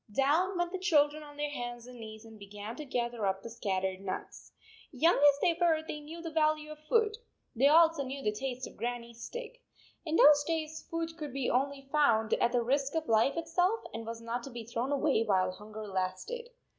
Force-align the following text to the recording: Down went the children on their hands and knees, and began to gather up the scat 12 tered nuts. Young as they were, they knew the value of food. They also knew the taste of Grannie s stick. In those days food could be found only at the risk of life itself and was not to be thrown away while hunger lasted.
Down 0.11 0.57
went 0.57 0.71
the 0.71 0.79
children 0.79 1.21
on 1.21 1.37
their 1.37 1.51
hands 1.51 1.85
and 1.85 1.99
knees, 1.99 2.25
and 2.25 2.39
began 2.39 2.75
to 2.77 2.85
gather 2.85 3.27
up 3.27 3.43
the 3.43 3.51
scat 3.51 3.81
12 3.83 3.97
tered 3.99 4.01
nuts. 4.01 4.51
Young 4.91 5.17
as 5.17 5.39
they 5.43 5.53
were, 5.61 5.83
they 5.87 5.99
knew 5.99 6.23
the 6.23 6.31
value 6.31 6.71
of 6.71 6.79
food. 6.79 7.19
They 7.55 7.67
also 7.67 8.01
knew 8.01 8.23
the 8.23 8.31
taste 8.31 8.65
of 8.65 8.77
Grannie 8.77 9.11
s 9.11 9.21
stick. 9.21 9.61
In 10.03 10.15
those 10.15 10.43
days 10.43 10.87
food 10.89 11.17
could 11.19 11.31
be 11.33 11.49
found 11.91 12.33
only 12.33 12.41
at 12.41 12.51
the 12.51 12.63
risk 12.63 12.95
of 12.95 13.07
life 13.07 13.37
itself 13.37 13.79
and 13.93 14.03
was 14.03 14.21
not 14.21 14.41
to 14.45 14.49
be 14.49 14.65
thrown 14.65 14.91
away 14.91 15.21
while 15.21 15.51
hunger 15.51 15.85
lasted. 15.85 16.49